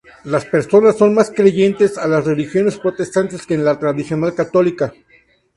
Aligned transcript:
Las 0.23 0.45
personas 0.45 0.97
son 0.97 1.13
más 1.13 1.29
creyentes 1.29 1.99
a 1.99 2.07
las 2.07 2.25
Religiones 2.25 2.75
protestantes 2.79 3.45
que 3.45 3.53
en 3.53 3.63
la 3.63 3.77
tradicional 3.77 4.33
Católica. 4.33 4.91